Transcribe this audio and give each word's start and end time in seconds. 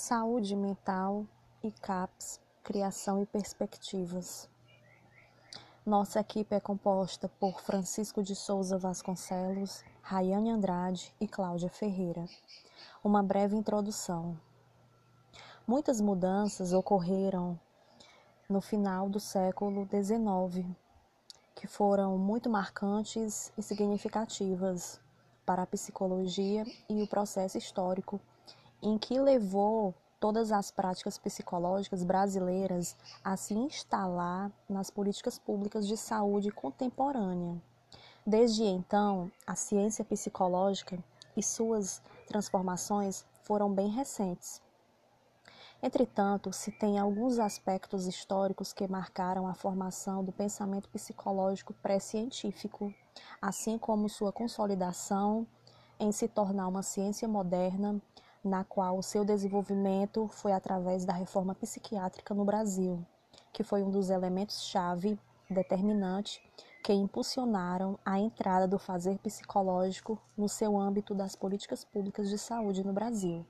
Saúde 0.00 0.54
mental 0.54 1.26
e 1.60 1.72
CAPS, 1.72 2.40
criação 2.62 3.20
e 3.20 3.26
perspectivas. 3.26 4.48
Nossa 5.84 6.20
equipe 6.20 6.54
é 6.54 6.60
composta 6.60 7.28
por 7.28 7.60
Francisco 7.60 8.22
de 8.22 8.36
Souza 8.36 8.78
Vasconcelos, 8.78 9.82
Rayane 10.00 10.50
Andrade 10.50 11.12
e 11.20 11.26
Cláudia 11.26 11.68
Ferreira. 11.68 12.24
Uma 13.02 13.24
breve 13.24 13.56
introdução. 13.56 14.38
Muitas 15.66 16.00
mudanças 16.00 16.72
ocorreram 16.72 17.58
no 18.48 18.60
final 18.60 19.10
do 19.10 19.18
século 19.18 19.84
XIX, 19.84 20.64
que 21.56 21.66
foram 21.66 22.16
muito 22.16 22.48
marcantes 22.48 23.52
e 23.58 23.62
significativas 23.62 25.00
para 25.44 25.64
a 25.64 25.66
psicologia 25.66 26.64
e 26.88 27.02
o 27.02 27.08
processo 27.08 27.58
histórico 27.58 28.20
em 28.82 28.96
que 28.98 29.18
levou 29.18 29.94
todas 30.20 30.50
as 30.50 30.70
práticas 30.70 31.18
psicológicas 31.18 32.02
brasileiras 32.02 32.96
a 33.22 33.36
se 33.36 33.54
instalar 33.54 34.50
nas 34.68 34.90
políticas 34.90 35.38
públicas 35.38 35.86
de 35.86 35.96
saúde 35.96 36.50
contemporânea. 36.50 37.60
Desde 38.26 38.64
então, 38.64 39.30
a 39.46 39.54
ciência 39.54 40.04
psicológica 40.04 40.98
e 41.36 41.42
suas 41.42 42.02
transformações 42.26 43.24
foram 43.42 43.72
bem 43.72 43.88
recentes. 43.88 44.60
Entretanto, 45.80 46.52
se 46.52 46.72
tem 46.72 46.98
alguns 46.98 47.38
aspectos 47.38 48.06
históricos 48.06 48.72
que 48.72 48.88
marcaram 48.88 49.46
a 49.46 49.54
formação 49.54 50.24
do 50.24 50.32
pensamento 50.32 50.88
psicológico 50.88 51.72
pré-científico, 51.74 52.92
assim 53.40 53.78
como 53.78 54.08
sua 54.08 54.32
consolidação 54.32 55.46
em 56.00 56.10
se 56.10 56.26
tornar 56.26 56.66
uma 56.66 56.82
ciência 56.82 57.28
moderna 57.28 58.00
na 58.48 58.64
qual 58.64 58.98
o 58.98 59.02
seu 59.02 59.24
desenvolvimento 59.24 60.26
foi 60.28 60.52
através 60.52 61.04
da 61.04 61.12
reforma 61.12 61.54
psiquiátrica 61.54 62.34
no 62.34 62.44
Brasil, 62.44 63.04
que 63.52 63.62
foi 63.62 63.82
um 63.82 63.90
dos 63.90 64.10
elementos-chave 64.10 65.18
determinante 65.48 66.42
que 66.82 66.92
impulsionaram 66.92 67.98
a 68.04 68.18
entrada 68.18 68.66
do 68.66 68.78
fazer 68.78 69.18
psicológico 69.18 70.18
no 70.36 70.48
seu 70.48 70.78
âmbito 70.78 71.14
das 71.14 71.36
políticas 71.36 71.84
públicas 71.84 72.28
de 72.28 72.38
saúde 72.38 72.84
no 72.84 72.92
Brasil. 72.92 73.44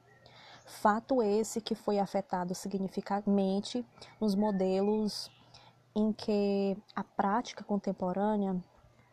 Fato 0.67 1.23
esse 1.23 1.61
que 1.61 1.75
foi 1.75 1.98
afetado 1.98 2.55
significativamente 2.55 3.86
nos 4.20 4.34
modelos 4.34 5.30
em 5.95 6.12
que 6.12 6.77
a 6.95 7.03
prática 7.03 7.64
contemporânea 7.64 8.56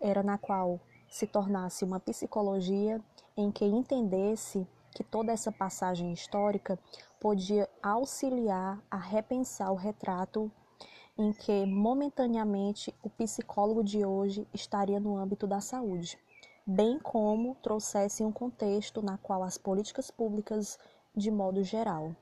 era 0.02 0.22
na 0.22 0.38
qual 0.38 0.80
se 1.10 1.26
tornasse 1.26 1.86
uma 1.86 2.00
psicologia 2.00 3.02
em 3.38 3.52
que 3.52 3.66
entendesse 3.66 4.68
que 4.96 5.04
toda 5.04 5.34
essa 5.34 5.52
passagem 5.52 6.14
histórica 6.14 6.80
podia 7.20 7.70
auxiliar 7.84 8.82
a 8.90 8.96
repensar 8.96 9.70
o 9.70 9.76
retrato 9.76 10.50
em 11.18 11.34
que 11.34 11.66
momentaneamente 11.66 12.96
o 13.04 13.10
psicólogo 13.10 13.84
de 13.84 14.06
hoje 14.06 14.48
estaria 14.54 15.00
no 15.00 15.18
âmbito 15.18 15.46
da 15.46 15.60
saúde, 15.60 16.18
bem 16.66 16.98
como 16.98 17.56
trouxesse 17.56 18.24
um 18.24 18.32
contexto 18.32 19.02
na 19.02 19.18
qual 19.18 19.44
as 19.44 19.58
políticas 19.58 20.10
públicas, 20.10 20.80
de 21.14 21.30
modo 21.30 21.62
geral. 21.62 22.16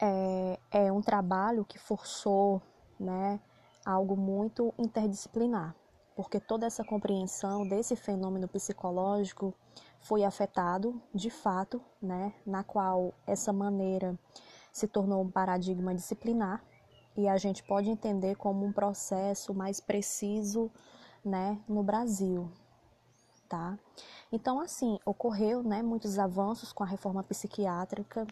É, 0.00 0.58
é 0.70 0.92
um 0.92 1.02
trabalho 1.02 1.64
que 1.64 1.78
forçou 1.78 2.62
né, 2.98 3.38
algo 3.84 4.16
muito 4.16 4.72
interdisciplinar, 4.78 5.74
porque 6.18 6.40
toda 6.40 6.66
essa 6.66 6.82
compreensão 6.82 7.64
desse 7.64 7.94
fenômeno 7.94 8.48
psicológico 8.48 9.54
foi 10.00 10.24
afetado 10.24 11.00
de 11.14 11.30
fato, 11.30 11.80
né, 12.02 12.34
na 12.44 12.64
qual 12.64 13.14
essa 13.24 13.52
maneira 13.52 14.18
se 14.72 14.88
tornou 14.88 15.22
um 15.22 15.30
paradigma 15.30 15.94
disciplinar 15.94 16.60
e 17.16 17.28
a 17.28 17.36
gente 17.36 17.62
pode 17.62 17.88
entender 17.88 18.34
como 18.34 18.66
um 18.66 18.72
processo 18.72 19.54
mais 19.54 19.78
preciso, 19.78 20.72
né, 21.24 21.62
no 21.68 21.84
Brasil, 21.84 22.50
tá? 23.48 23.78
Então, 24.32 24.58
assim, 24.58 24.98
ocorreu, 25.06 25.62
né, 25.62 25.82
muitos 25.82 26.18
avanços 26.18 26.72
com 26.72 26.82
a 26.82 26.86
reforma 26.86 27.22
psiquiátrica, 27.22 28.26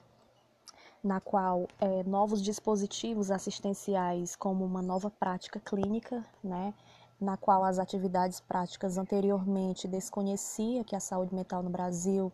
na 1.04 1.20
qual 1.20 1.68
é, 1.80 2.02
novos 2.02 2.42
dispositivos 2.42 3.30
assistenciais, 3.30 4.34
como 4.34 4.64
uma 4.64 4.82
nova 4.82 5.08
prática 5.08 5.60
clínica, 5.60 6.26
né, 6.42 6.74
na 7.20 7.36
qual 7.36 7.64
as 7.64 7.78
atividades 7.78 8.40
práticas 8.40 8.98
anteriormente 8.98 9.88
desconhecia 9.88 10.84
que 10.84 10.94
a 10.94 11.00
saúde 11.00 11.34
mental 11.34 11.62
no 11.62 11.70
Brasil 11.70 12.32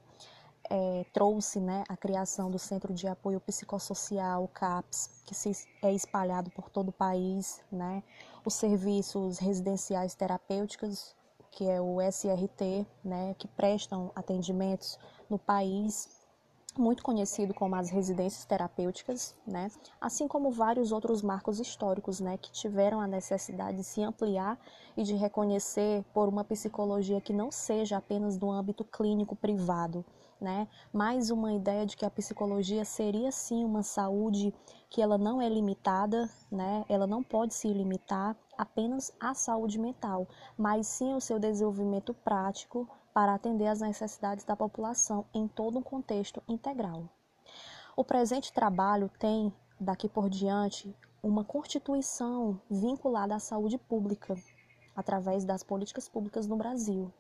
é, 0.71 1.05
trouxe 1.13 1.61
né, 1.61 1.85
a 1.89 1.97
criação 1.97 2.51
do 2.51 2.59
Centro 2.59 2.93
de 2.95 3.07
Apoio 3.07 3.41
Psicossocial, 3.41 4.49
CAPS, 4.49 5.23
que 5.27 5.35
se, 5.35 5.53
é 5.83 5.93
espalhado 5.93 6.51
por 6.51 6.71
todo 6.71 6.89
o 6.89 6.93
país, 6.93 7.61
né, 7.71 8.03
os 8.45 8.55
serviços 8.55 9.39
residenciais 9.39 10.15
terapêuticos, 10.15 11.15
que 11.51 11.69
é 11.69 11.81
o 11.81 12.01
SRT, 12.01 12.87
né, 13.05 13.35
que 13.39 13.47
prestam 13.47 14.11
atendimentos 14.15 14.99
no 15.29 15.39
país 15.39 16.22
muito 16.79 17.03
conhecido 17.03 17.53
como 17.53 17.75
as 17.75 17.91
residências 17.91 18.45
terapêuticas, 18.45 19.37
né? 19.47 19.71
assim 20.01 20.27
como 20.27 20.51
vários 20.51 20.91
outros 20.91 21.23
marcos 21.23 21.61
históricos 21.61 22.21
né? 22.21 22.39
que 22.39 22.51
tiveram 22.51 23.01
a 23.01 23.07
necessidade 23.07 23.79
de 23.79 23.85
se 23.85 24.03
ampliar 24.03 24.59
e 24.97 25.03
de 25.03 25.15
reconhecer 25.15 26.03
por 26.15 26.29
uma 26.29 26.45
psicologia 26.45 27.21
que 27.21 27.33
não 27.33 27.51
seja 27.51 27.99
apenas 27.99 28.39
do 28.39 28.51
âmbito 28.51 28.85
clínico 28.85 29.37
privado, 29.37 30.05
né? 30.41 30.67
mais 30.93 31.31
uma 31.31 31.53
ideia 31.53 31.85
de 31.85 31.97
que 31.97 32.07
a 32.07 32.11
psicologia 32.11 32.85
seria 32.85 33.31
sim 33.31 33.65
uma 33.65 33.83
saúde 33.83 34.55
que 34.89 35.03
ela 35.03 35.19
não 35.19 35.41
é 35.43 35.49
limitada, 35.49 36.29
né? 36.51 36.85
ela 36.89 37.07
não 37.07 37.23
pode 37.23 37.55
se 37.55 37.69
limitar 37.69 38.35
apenas 38.57 39.13
à 39.21 39.35
saúde 39.35 39.79
mental, 39.79 40.27
mas 40.57 40.87
sim 40.87 41.15
o 41.15 41.21
seu 41.21 41.39
desenvolvimento 41.39 42.15
prático 42.15 42.89
para 43.13 43.35
atender 43.35 43.67
às 43.67 43.81
necessidades 43.81 44.45
da 44.45 44.57
população 44.57 45.25
em 45.35 45.47
todo 45.47 45.79
um 45.79 45.83
contexto 45.83 46.43
integral. 46.49 47.09
O 47.95 48.05
presente 48.05 48.53
trabalho 48.53 49.11
tem, 49.19 49.53
daqui 49.79 50.09
por 50.09 50.31
diante, 50.31 50.95
uma 51.23 51.45
constituição 51.45 52.61
vinculada 52.71 53.35
à 53.35 53.39
saúde 53.39 53.79
pública, 53.79 54.35
através 54.97 55.45
das 55.45 55.63
políticas 55.63 56.09
públicas 56.09 56.47
no 56.47 56.57
Brasil. 56.57 57.13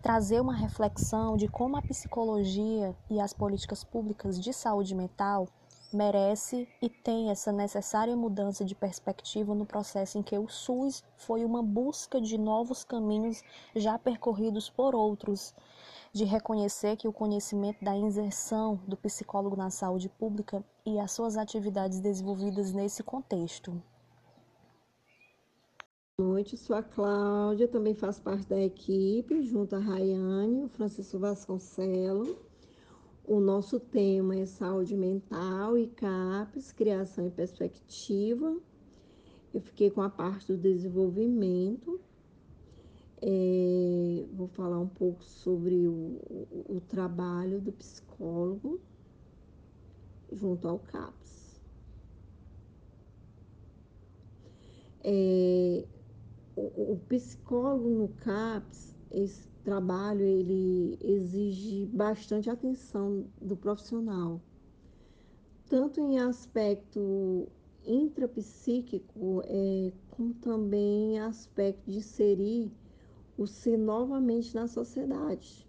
Trazer 0.00 0.40
uma 0.40 0.54
reflexão 0.54 1.36
de 1.36 1.48
como 1.48 1.76
a 1.76 1.82
psicologia 1.82 2.94
e 3.10 3.20
as 3.20 3.32
políticas 3.32 3.82
públicas 3.82 4.38
de 4.38 4.52
saúde 4.52 4.94
mental 4.94 5.48
merece 5.94 6.68
e 6.82 6.88
tem 6.88 7.30
essa 7.30 7.52
necessária 7.52 8.16
mudança 8.16 8.64
de 8.64 8.74
perspectiva 8.74 9.54
no 9.54 9.64
processo 9.64 10.18
em 10.18 10.22
que 10.22 10.36
o 10.36 10.48
SUS 10.48 11.04
foi 11.16 11.44
uma 11.44 11.62
busca 11.62 12.20
de 12.20 12.36
novos 12.36 12.84
caminhos 12.84 13.42
já 13.74 13.98
percorridos 13.98 14.68
por 14.68 14.94
outros, 14.94 15.54
de 16.12 16.24
reconhecer 16.24 16.96
que 16.96 17.08
o 17.08 17.12
conhecimento 17.12 17.84
da 17.84 17.96
inserção 17.96 18.80
do 18.86 18.96
psicólogo 18.96 19.56
na 19.56 19.70
saúde 19.70 20.08
pública 20.08 20.64
e 20.84 20.98
as 20.98 21.12
suas 21.12 21.36
atividades 21.36 22.00
desenvolvidas 22.00 22.72
nesse 22.72 23.02
contexto. 23.02 23.82
Boa 26.16 26.30
noite, 26.30 26.56
sou 26.56 26.76
a 26.76 26.82
Cláudia, 26.82 27.66
também 27.66 27.94
faço 27.94 28.22
parte 28.22 28.48
da 28.48 28.60
equipe, 28.60 29.42
junto 29.42 29.74
a 29.74 29.80
Rayane, 29.80 30.64
o 30.64 30.68
Francisco 30.68 31.18
Vasconcelos. 31.18 32.53
O 33.26 33.40
nosso 33.40 33.80
tema 33.80 34.36
é 34.36 34.44
saúde 34.44 34.94
mental 34.94 35.78
e 35.78 35.86
CAPES, 35.86 36.72
criação 36.72 37.26
e 37.26 37.30
perspectiva. 37.30 38.54
Eu 39.52 39.62
fiquei 39.62 39.90
com 39.90 40.02
a 40.02 40.10
parte 40.10 40.52
do 40.52 40.58
desenvolvimento. 40.58 41.98
É, 43.22 44.26
vou 44.34 44.46
falar 44.48 44.78
um 44.78 44.88
pouco 44.88 45.24
sobre 45.24 45.88
o, 45.88 46.20
o, 46.28 46.76
o 46.76 46.80
trabalho 46.82 47.62
do 47.62 47.72
psicólogo 47.72 48.78
junto 50.30 50.68
ao 50.68 50.78
CAPS. 50.78 51.62
É, 55.02 55.86
o, 56.54 56.92
o, 56.92 57.00
psicólogo 57.08 57.88
no 57.88 58.08
CAPS, 58.08 58.94
esse, 59.10 59.48
trabalho 59.64 60.22
ele 60.22 60.98
exige 61.02 61.86
bastante 61.86 62.50
atenção 62.50 63.24
do 63.40 63.56
profissional, 63.56 64.40
tanto 65.66 66.00
em 66.00 66.18
aspecto 66.18 67.48
intrapsíquico, 67.86 69.42
é, 69.46 69.92
como 70.10 70.34
também 70.34 71.14
em 71.14 71.18
aspecto 71.18 71.90
de 71.90 71.98
inserir 71.98 72.70
o 73.36 73.46
ser 73.46 73.78
novamente 73.78 74.54
na 74.54 74.68
sociedade. 74.68 75.66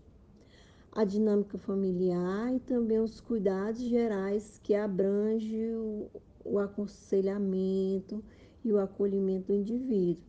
A 0.92 1.04
dinâmica 1.04 1.58
familiar 1.58 2.54
e 2.54 2.60
também 2.60 3.00
os 3.00 3.20
cuidados 3.20 3.82
gerais 3.82 4.60
que 4.64 4.76
abrange 4.76 5.72
o, 5.74 6.10
o 6.44 6.60
aconselhamento 6.60 8.24
e 8.64 8.72
o 8.72 8.80
acolhimento 8.80 9.48
do 9.48 9.54
indivíduo. 9.54 10.24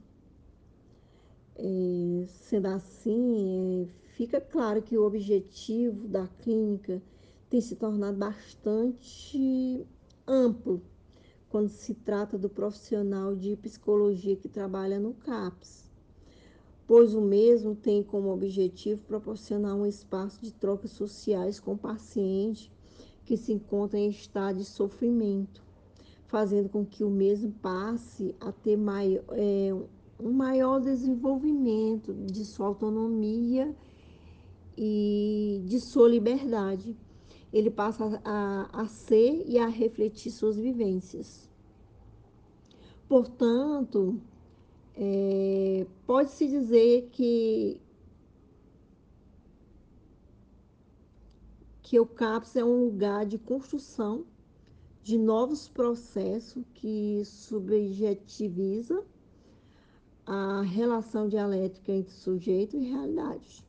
É, 1.59 2.27
sendo 2.27 2.67
assim, 2.67 3.89
é, 3.89 4.13
fica 4.13 4.41
claro 4.41 4.83
que 4.83 4.99
o 4.99 5.07
objetivo 5.07 6.07
da 6.07 6.29
clínica 6.29 7.03
tem 7.49 7.63
se 7.63 7.77
tornado 7.77 8.19
bastante 8.19 9.87
amplo 10.27 10.83
quando 11.49 11.69
se 11.71 11.95
trata 11.95 12.37
do 12.37 12.51
profissional 12.51 13.35
de 13.35 13.57
psicologia 13.57 14.37
que 14.37 14.49
trabalha 14.49 15.01
no 15.01 15.15
CAPS, 15.15 15.91
pois 16.87 17.15
o 17.15 17.23
mesmo 17.23 17.75
tem 17.75 18.03
como 18.03 18.33
objetivo 18.33 19.03
proporcionar 19.05 19.75
um 19.75 19.87
espaço 19.87 20.43
de 20.43 20.53
trocas 20.53 20.91
sociais 20.91 21.59
com 21.59 21.73
o 21.73 21.79
paciente 21.79 22.71
que 23.25 23.37
se 23.37 23.53
encontra 23.53 23.99
em 23.99 24.11
estado 24.11 24.59
de 24.59 24.65
sofrimento, 24.65 25.65
fazendo 26.27 26.69
com 26.69 26.85
que 26.85 27.03
o 27.03 27.11
mesmo 27.11 27.51
passe 27.51 28.35
a 28.41 28.53
ter 28.53 28.77
maior, 28.77 29.25
é, 29.31 29.75
um 30.19 30.33
maior 30.33 30.81
desenvolvimento 30.81 32.15
de 32.15 32.45
sua 32.45 32.67
autonomia 32.67 33.75
e 34.77 35.63
de 35.65 35.81
sua 35.81 36.09
liberdade. 36.09 36.97
Ele 37.53 37.71
passa 37.71 38.21
a, 38.25 38.69
a 38.73 38.87
ser 38.87 39.45
e 39.47 39.59
a 39.59 39.67
refletir 39.67 40.31
suas 40.31 40.57
vivências. 40.57 41.49
Portanto, 43.09 44.21
é, 44.95 45.87
pode-se 46.07 46.49
dizer 46.49 47.09
que, 47.13 47.81
que 51.83 52.01
o 52.01 52.07
CAPS 52.07 52.57
é 52.57 52.65
um 52.65 52.87
lugar 52.87 53.25
de 53.27 53.39
construção 53.39 54.25
de 55.03 55.17
novos 55.17 55.69
processos 55.69 56.65
que 56.75 57.23
subjetiviza 57.25 59.05
a 60.27 60.63
relação 60.63 61.29
dialética 61.29 61.93
entre 61.93 62.13
sujeito 62.13 62.77
e 62.77 62.91
realidade. 62.91 63.65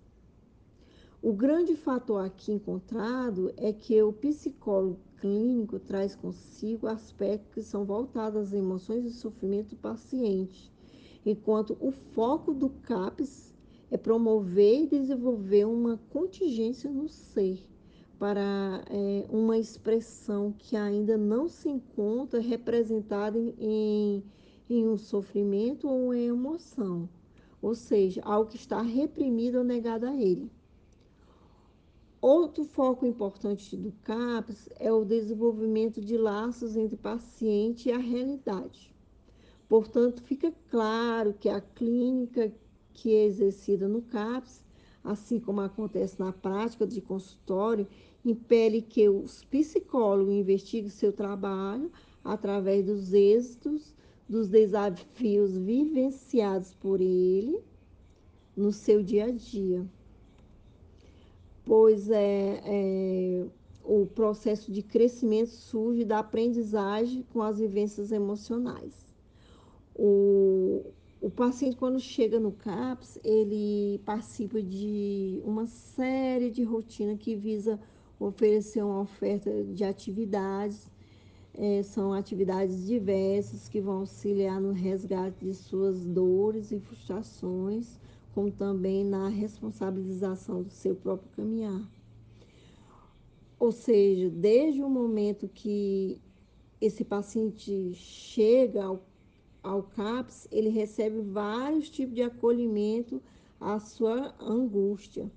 O 1.21 1.31
grande 1.31 1.75
fator 1.75 2.25
aqui 2.25 2.51
encontrado 2.51 3.53
é 3.57 3.71
que 3.71 4.01
o 4.01 4.11
psicólogo 4.11 4.99
clínico 5.17 5.79
traz 5.79 6.15
consigo 6.15 6.87
aspectos 6.87 7.53
que 7.53 7.61
são 7.61 7.85
voltados 7.85 8.41
às 8.41 8.53
emoções 8.53 9.05
e 9.05 9.11
sofrimento 9.11 9.69
do 9.69 9.77
paciente, 9.77 10.71
enquanto 11.25 11.77
o 11.79 11.91
foco 11.91 12.53
do 12.53 12.69
CAPS 12.69 13.53
é 13.91 13.97
promover 13.97 14.83
e 14.83 14.87
desenvolver 14.87 15.65
uma 15.65 15.99
contingência 16.09 16.89
no 16.89 17.07
ser 17.07 17.63
para 18.19 18.83
é, 18.89 19.25
uma 19.29 19.57
expressão 19.57 20.53
que 20.57 20.75
ainda 20.75 21.17
não 21.17 21.47
se 21.47 21.69
encontra 21.69 22.39
representada 22.39 23.37
em, 23.37 23.53
em 23.59 24.23
em 24.69 24.87
um 24.87 24.97
sofrimento 24.97 25.87
ou 25.87 26.13
em 26.13 26.27
emoção, 26.27 27.09
ou 27.61 27.73
seja, 27.73 28.21
algo 28.23 28.49
que 28.49 28.57
está 28.57 28.81
reprimido 28.81 29.59
ou 29.59 29.63
negado 29.63 30.05
a 30.05 30.15
ele. 30.15 30.51
Outro 32.19 32.63
foco 32.63 33.05
importante 33.05 33.77
do 33.77 33.91
CAPS 34.03 34.69
é 34.79 34.91
o 34.91 35.05
desenvolvimento 35.05 36.01
de 36.01 36.17
laços 36.17 36.75
entre 36.75 36.97
paciente 36.97 37.89
e 37.89 37.91
a 37.91 37.97
realidade. 37.97 38.93
Portanto, 39.69 40.21
fica 40.23 40.53
claro 40.69 41.33
que 41.33 41.47
a 41.47 41.61
clínica 41.61 42.51
que 42.93 43.13
é 43.13 43.25
exercida 43.25 43.87
no 43.87 44.01
CAPS, 44.01 44.63
assim 45.03 45.39
como 45.39 45.61
acontece 45.61 46.19
na 46.19 46.33
prática 46.33 46.87
de 46.87 46.99
consultório, 46.99 47.87
impele 48.25 48.81
que 48.81 49.07
os 49.07 49.43
psicólogos 49.45 50.33
investiguem 50.33 50.89
seu 50.89 51.13
trabalho 51.13 51.91
através 52.23 52.83
dos 52.83 53.13
êxitos 53.13 53.95
dos 54.27 54.47
desafios 54.47 55.57
vivenciados 55.57 56.73
por 56.73 56.99
ele 56.99 57.61
no 58.55 58.71
seu 58.71 59.01
dia 59.01 59.25
a 59.25 59.31
dia. 59.31 59.85
Pois 61.63 62.09
é, 62.09 62.61
é 62.63 63.45
o 63.83 64.05
processo 64.05 64.71
de 64.71 64.81
crescimento 64.81 65.49
surge 65.49 66.03
da 66.03 66.19
aprendizagem 66.19 67.25
com 67.31 67.41
as 67.41 67.59
vivências 67.59 68.11
emocionais. 68.11 68.93
O, 69.95 70.83
o 71.21 71.29
paciente, 71.29 71.77
quando 71.77 71.99
chega 71.99 72.37
no 72.39 72.51
CAPS, 72.51 73.17
ele 73.23 73.99
participa 74.05 74.61
de 74.61 75.41
uma 75.43 75.65
série 75.65 76.51
de 76.51 76.63
rotinas 76.63 77.17
que 77.17 77.33
visa 77.33 77.79
oferecer 78.19 78.83
uma 78.83 79.01
oferta 79.01 79.63
de 79.63 79.83
atividades 79.83 80.91
é, 81.57 81.81
são 81.81 82.13
atividades 82.13 82.85
diversas 82.85 83.67
que 83.67 83.81
vão 83.81 83.99
auxiliar 83.99 84.61
no 84.61 84.71
resgate 84.71 85.43
de 85.43 85.55
suas 85.55 86.05
dores 86.05 86.71
e 86.71 86.79
frustrações, 86.79 87.99
como 88.33 88.51
também 88.51 89.03
na 89.03 89.27
responsabilização 89.27 90.61
do 90.61 90.69
seu 90.69 90.95
próprio 90.95 91.29
caminhar. 91.35 91.81
Ou 93.59 93.71
seja, 93.71 94.29
desde 94.29 94.83
o 94.83 94.89
momento 94.89 95.47
que 95.47 96.21
esse 96.79 97.03
paciente 97.03 97.91
chega 97.95 98.83
ao, 98.83 99.03
ao 99.63 99.81
CAPS, 99.81 100.47
ele 100.51 100.69
recebe 100.69 101.21
vários 101.21 101.89
tipos 101.89 102.13
de 102.13 102.21
acolhimento 102.21 103.19
à 103.59 103.79
sua 103.79 104.35
angústia. 104.39 105.31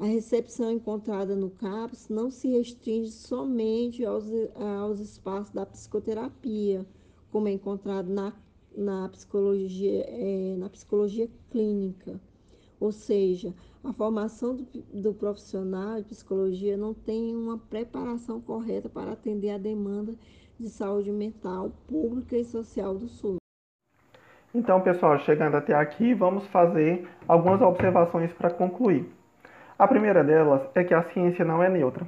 A 0.00 0.06
recepção 0.06 0.70
encontrada 0.72 1.36
no 1.36 1.50
CAPS 1.50 2.08
não 2.08 2.30
se 2.30 2.48
restringe 2.48 3.10
somente 3.10 4.02
aos, 4.02 4.24
aos 4.56 4.98
espaços 4.98 5.52
da 5.52 5.66
psicoterapia, 5.66 6.86
como 7.30 7.48
é 7.48 7.52
encontrado 7.52 8.08
na, 8.08 8.32
na, 8.74 9.10
psicologia, 9.10 10.06
é, 10.08 10.56
na 10.56 10.70
psicologia 10.70 11.28
clínica. 11.50 12.18
Ou 12.80 12.90
seja, 12.92 13.52
a 13.84 13.92
formação 13.92 14.56
do, 14.56 14.64
do, 15.02 15.12
profissional 15.12 15.98
de 15.98 16.08
psicologia 16.08 16.78
não 16.78 16.94
tem 16.94 17.36
uma 17.36 17.58
preparação 17.58 18.40
correta 18.40 18.88
para 18.88 19.12
atender 19.12 19.50
a 19.50 19.58
demanda 19.58 20.14
de 20.58 20.70
saúde 20.70 21.12
mental 21.12 21.72
pública 21.86 22.38
e 22.38 22.44
social 22.46 22.96
do 22.96 23.06
SUS. 23.06 23.36
Então, 24.54 24.80
pessoal, 24.80 25.18
chegando 25.18 25.56
até 25.56 25.74
aqui, 25.74 26.14
vamos 26.14 26.46
fazer 26.46 27.06
algumas 27.28 27.60
observações 27.60 28.32
para 28.32 28.48
concluir. 28.48 29.19
A 29.80 29.88
primeira 29.88 30.22
delas 30.22 30.60
é 30.74 30.84
que 30.84 30.92
a 30.92 31.02
ciência 31.04 31.42
não 31.42 31.62
é 31.62 31.68
neutra. 31.70 32.06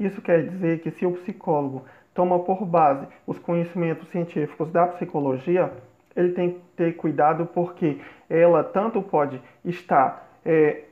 Isso 0.00 0.20
quer 0.20 0.48
dizer 0.48 0.80
que 0.80 0.90
se 0.90 1.06
o 1.06 1.12
psicólogo 1.12 1.84
toma 2.12 2.40
por 2.40 2.66
base 2.66 3.06
os 3.24 3.38
conhecimentos 3.38 4.08
científicos 4.08 4.72
da 4.72 4.88
psicologia, 4.88 5.70
ele 6.16 6.32
tem 6.32 6.54
que 6.54 6.60
ter 6.76 6.96
cuidado 6.96 7.46
porque 7.46 8.00
ela 8.28 8.64
tanto 8.64 9.00
pode 9.00 9.40
estar 9.64 10.28
é, 10.44 10.86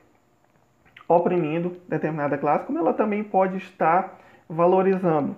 oprimindo 1.08 1.76
determinada 1.88 2.38
classe, 2.38 2.66
como 2.66 2.78
ela 2.78 2.94
também 2.94 3.24
pode 3.24 3.56
estar 3.56 4.16
valorizando, 4.48 5.36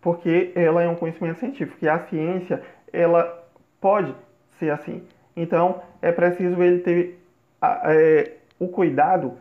porque 0.00 0.50
ela 0.56 0.82
é 0.82 0.88
um 0.88 0.96
conhecimento 0.96 1.38
científico 1.38 1.78
e 1.80 1.88
a 1.88 2.00
ciência 2.06 2.60
ela 2.92 3.40
pode 3.80 4.12
ser 4.58 4.70
assim. 4.70 5.06
Então 5.36 5.80
é 6.02 6.10
preciso 6.10 6.60
ele 6.60 6.80
ter 6.80 7.20
é, 7.62 8.32
o 8.58 8.66
cuidado 8.66 9.38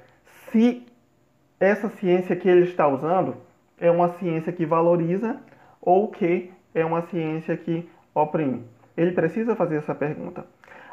se 0.53 0.85
essa 1.59 1.89
ciência 1.89 2.35
que 2.35 2.47
ele 2.47 2.61
está 2.61 2.87
usando 2.87 3.35
é 3.79 3.89
uma 3.89 4.09
ciência 4.19 4.53
que 4.53 4.67
valoriza 4.67 5.41
ou 5.81 6.09
que 6.09 6.53
é 6.75 6.85
uma 6.85 7.01
ciência 7.07 7.57
que 7.57 7.89
oprime. 8.13 8.63
Ele 8.95 9.11
precisa 9.11 9.55
fazer 9.55 9.77
essa 9.77 9.95
pergunta. 9.95 10.45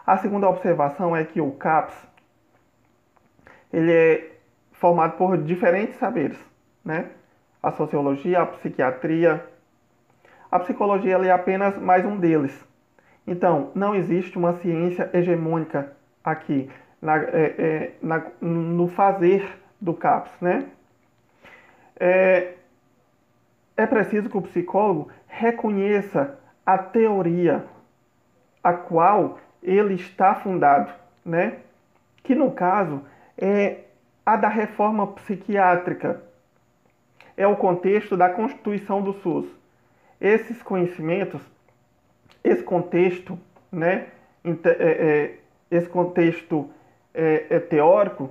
A 0.07 0.17
segunda 0.17 0.49
observação 0.49 1.15
é 1.15 1.25
que 1.25 1.43
o 1.43 1.53
CAPS 1.53 1.95
ele 3.71 3.93
é 3.93 4.31
formado 4.73 5.19
por 5.19 5.37
diferentes 5.37 5.97
saberes, 5.97 6.39
né? 6.83 7.11
A 7.63 7.71
sociologia, 7.71 8.41
a 8.41 8.47
psiquiatria, 8.47 9.45
a 10.51 10.59
psicologia 10.59 11.19
é 11.19 11.31
apenas 11.31 11.77
mais 11.77 12.05
um 12.05 12.17
deles. 12.17 12.59
Então, 13.27 13.71
não 13.75 13.95
existe 13.95 14.39
uma 14.39 14.55
ciência 14.55 15.11
hegemônica 15.13 15.93
aqui 16.25 16.71
na, 17.01 17.17
é, 17.17 17.55
é, 17.59 17.93
na, 18.03 18.27
no 18.41 18.89
fazer 18.89 19.59
do 19.81 19.95
CAPS, 19.95 20.33
né? 20.41 20.67
É, 21.99 22.55
é 23.77 23.87
preciso 23.87 24.29
que 24.29 24.37
o 24.37 24.43
psicólogo 24.43 25.11
reconheça 25.27 26.39
a 26.65 26.77
teoria 26.77 27.65
a 28.63 28.73
qual 28.73 29.39
ele 29.63 29.95
está 29.95 30.35
fundado, 30.35 30.93
né? 31.25 31.59
Que 32.23 32.35
no 32.35 32.51
caso 32.51 33.03
é 33.37 33.85
a 34.25 34.37
da 34.37 34.49
reforma 34.49 35.07
psiquiátrica, 35.07 36.23
é 37.37 37.47
o 37.47 37.57
contexto 37.57 38.17
da 38.17 38.29
constituição 38.29 39.01
do 39.01 39.15
SUS. 39.15 39.47
Esses 40.21 40.63
conhecimentos, 40.63 41.41
esse 42.45 42.63
contexto, 42.63 43.39
né? 43.73 44.09
É, 44.45 44.69
é, 44.83 45.39
esse 45.71 45.89
contexto 45.89 46.71
é, 47.15 47.47
é 47.51 47.61
teórico 47.61 48.31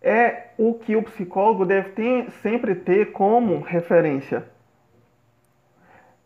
é 0.00 0.48
o 0.56 0.74
que 0.74 0.96
o 0.96 1.02
psicólogo 1.02 1.64
deve 1.64 1.90
ter, 1.90 2.30
sempre 2.42 2.74
ter 2.74 3.12
como 3.12 3.60
referência. 3.60 4.44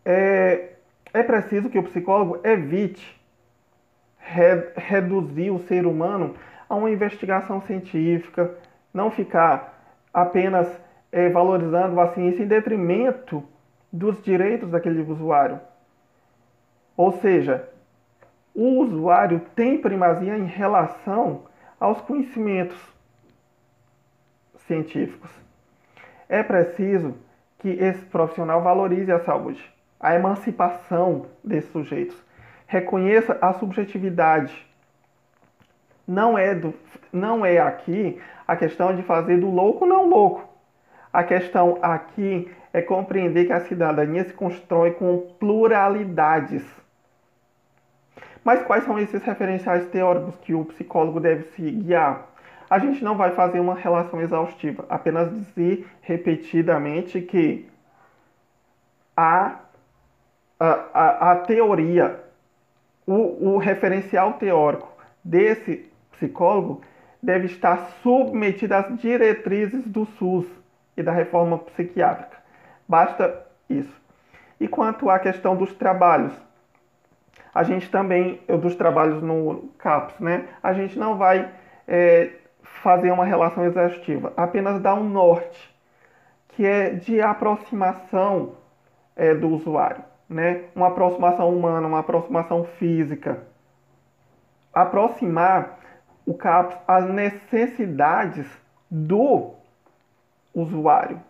É, 0.05 0.73
é 1.13 1.23
preciso 1.23 1.71
que 1.71 1.79
o 1.79 1.83
psicólogo 1.83 2.41
evite 2.45 3.21
re, 4.19 4.73
reduzir 4.77 5.51
o 5.51 5.61
ser 5.61 5.87
humano 5.87 6.35
a 6.69 6.75
uma 6.75 6.91
investigação 6.91 7.61
científica, 7.63 8.55
não 8.93 9.11
ficar 9.11 9.97
apenas 10.13 10.69
é, 11.11 11.29
valorizando 11.29 12.01
a 12.01 12.13
ciência 12.13 12.43
em 12.43 12.47
detrimento 12.47 13.43
dos 13.93 14.23
direitos 14.23 14.71
daquele 14.71 15.03
usuário. 15.03 15.61
Ou 16.97 17.13
seja, 17.13 17.69
o 18.55 18.81
usuário 18.81 19.41
tem 19.55 19.79
primazia 19.79 20.37
em 20.37 20.47
relação 20.47 21.45
aos 21.83 22.01
conhecimentos 22.01 22.79
científicos. 24.69 25.29
É 26.29 26.41
preciso 26.41 27.17
que 27.59 27.71
esse 27.71 28.05
profissional 28.05 28.63
valorize 28.63 29.11
a 29.11 29.19
saúde, 29.19 29.61
a 29.99 30.15
emancipação 30.15 31.27
desses 31.43 31.73
sujeitos, 31.73 32.17
reconheça 32.69 33.37
a 33.43 33.53
subjetividade. 33.55 34.65
Não 36.07 36.39
é, 36.39 36.55
do, 36.55 36.73
não 37.13 37.45
é 37.45 37.59
aqui 37.59 38.21
a 38.47 38.55
questão 38.55 38.95
de 38.95 39.03
fazer 39.03 39.41
do 39.41 39.51
louco 39.51 39.85
não 39.85 40.09
louco. 40.09 40.49
A 41.13 41.25
questão 41.25 41.81
aqui 41.83 42.49
é 42.73 42.81
compreender 42.81 43.47
que 43.47 43.53
a 43.53 43.61
cidadania 43.61 44.23
se 44.23 44.33
constrói 44.33 44.93
com 44.93 45.35
pluralidades. 45.41 46.65
Mas 48.45 48.63
quais 48.63 48.85
são 48.85 48.99
esses 48.99 49.23
referenciais 49.23 49.87
teóricos 49.87 50.37
que 50.37 50.55
o 50.55 50.65
psicólogo 50.65 51.21
deve 51.21 51.45
se 51.55 51.63
guiar? 51.71 52.27
A 52.69 52.79
gente 52.79 53.05
não 53.05 53.17
vai 53.17 53.33
fazer 53.33 53.61
uma 53.61 53.75
relação 53.75 54.21
exaustiva, 54.21 54.85
apenas 54.89 55.31
dizer 55.31 55.87
repetidamente 56.01 57.21
que 57.21 57.69
a, 59.17 59.61
a, 60.59 61.33
a, 61.33 61.37
teoria, 61.37 62.19
o, 63.07 63.55
o 63.55 63.59
referencial 63.59 64.35
teórico 64.35 64.91
desse 65.23 65.91
psicólogo 66.13 66.81
deve 67.23 67.47
estar 67.47 67.91
submetido 68.03 68.75
às 68.75 68.99
diretrizes 68.99 69.87
do 69.87 70.07
SUS 70.07 70.47
e 70.97 71.03
da 71.03 71.13
reforma 71.13 71.59
psiquiátrica. 71.59 72.39
Basta 72.89 73.47
isso. 73.69 74.01
E 74.59 74.67
quanto 74.67 75.11
à 75.11 75.19
questão 75.19 75.57
dos 75.57 75.75
trabalhos, 75.75 76.33
a 77.55 77.63
gente 77.63 77.91
também, 77.91 78.41
dos 78.61 78.75
trabalhos 78.75 79.23
no 79.23 79.69
CAPS, 79.79 80.19
né? 80.21 80.49
A 80.63 80.73
gente 80.73 80.99
não 80.99 81.17
vai 81.17 81.51
é, 81.87 82.31
fazer 82.83 83.11
uma 83.11 83.25
relação 83.25 83.65
exaustiva, 83.65 84.33
apenas 84.37 84.81
dar 84.81 84.95
um 84.95 85.09
norte, 85.09 85.73
que 86.49 86.67
é 86.67 86.91
de 86.91 87.21
aproximação 87.21 88.55
é, 89.15 89.35
do 89.35 89.49
usuário, 89.49 90.03
né? 90.29 90.65
Uma 90.75 90.89
aproximação 90.89 91.49
humana, 91.49 91.87
uma 91.87 92.01
aproximação 92.01 92.65
física. 92.65 93.43
Aproximar 94.73 95.79
o 96.25 96.35
CAPS 96.35 96.77
às 96.89 97.05
necessidades 97.09 98.47
do 98.91 99.51
usuário, 100.55 101.21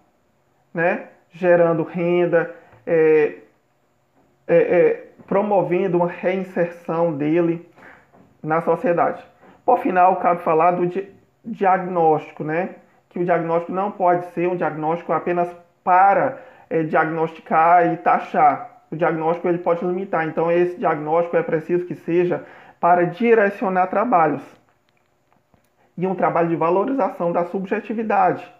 né? 0.72 1.08
gerando 1.32 1.82
renda, 1.82 2.54
é, 2.86 3.38
é, 4.46 4.56
é, 4.56 5.11
promovendo 5.26 5.98
uma 5.98 6.08
reinserção 6.08 7.12
dele 7.12 7.68
na 8.42 8.60
sociedade. 8.60 9.24
Por 9.64 9.78
final, 9.78 10.16
cabe 10.16 10.42
falar 10.42 10.72
do 10.72 10.86
di 10.86 11.08
diagnóstico, 11.44 12.44
né? 12.44 12.76
que 13.08 13.18
o 13.18 13.24
diagnóstico 13.24 13.72
não 13.72 13.90
pode 13.90 14.26
ser 14.26 14.48
um 14.48 14.56
diagnóstico 14.56 15.12
apenas 15.12 15.54
para 15.84 16.38
é, 16.70 16.82
diagnosticar 16.82 17.92
e 17.92 17.96
taxar. 17.96 18.84
O 18.90 18.96
diagnóstico 18.96 19.48
ele 19.48 19.58
pode 19.58 19.84
limitar. 19.84 20.26
Então, 20.26 20.50
esse 20.50 20.78
diagnóstico 20.78 21.36
é 21.36 21.42
preciso 21.42 21.84
que 21.84 21.94
seja 21.94 22.44
para 22.80 23.04
direcionar 23.04 23.88
trabalhos 23.88 24.42
e 25.98 26.06
um 26.06 26.14
trabalho 26.14 26.48
de 26.48 26.56
valorização 26.56 27.32
da 27.32 27.44
subjetividade 27.46 28.50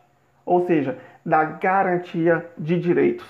ou 0.45 0.67
seja, 0.67 0.99
da 1.25 1.45
garantia 1.45 2.51
de 2.59 2.79
direitos. 2.79 3.27